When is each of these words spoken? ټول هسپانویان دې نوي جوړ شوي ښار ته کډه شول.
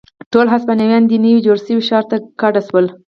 ټول 0.31 0.47
هسپانویان 0.53 1.03
دې 1.05 1.17
نوي 1.23 1.39
جوړ 1.45 1.57
شوي 1.65 1.83
ښار 1.87 2.03
ته 2.09 2.17
کډه 2.41 2.61
شول. 2.67 2.85